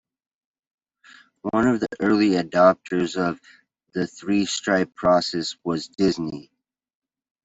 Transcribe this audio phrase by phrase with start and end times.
[1.51, 3.39] One of the early adopters of
[3.93, 6.49] the three strip process was Disney.